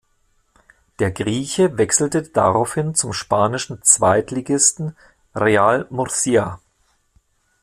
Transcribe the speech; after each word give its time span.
Der 0.97 1.11
Grieche 1.11 1.77
wechselte 1.77 2.23
daraufhin 2.23 2.95
zum 2.95 3.13
spanischen 3.13 3.83
Zweitligisten 3.83 4.95
Real 5.35 5.85
Murcia. 5.91 6.59